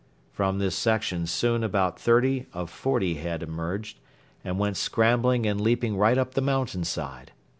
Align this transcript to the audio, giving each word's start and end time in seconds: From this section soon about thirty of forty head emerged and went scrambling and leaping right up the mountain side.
From 0.31 0.57
this 0.57 0.75
section 0.75 1.27
soon 1.27 1.63
about 1.63 1.99
thirty 1.99 2.47
of 2.53 2.71
forty 2.71 3.17
head 3.19 3.43
emerged 3.43 3.99
and 4.43 4.57
went 4.57 4.75
scrambling 4.77 5.45
and 5.45 5.61
leaping 5.61 5.95
right 5.95 6.17
up 6.17 6.33
the 6.33 6.41
mountain 6.41 6.83
side. 6.85 7.33